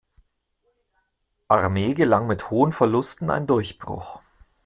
[1.47, 4.19] Armee gelang mit hohen Verlusten ein Durchbruch.